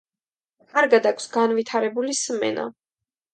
კარგად 0.71 1.09
აქვს 1.09 1.27
განვითარებული 1.35 2.17
სმენა. 2.21 2.67